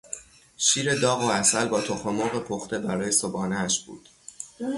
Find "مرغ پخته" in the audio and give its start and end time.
2.09-2.79